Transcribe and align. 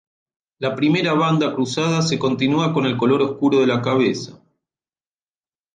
La 0.65 0.71
primera 0.75 1.13
banda 1.13 1.53
cruzada 1.53 2.01
se 2.01 2.17
continúa 2.17 2.73
con 2.73 2.87
el 2.87 2.97
color 2.97 3.21
oscuro 3.21 3.59
de 3.61 3.67
la 3.67 3.83
cabeza. 3.83 4.41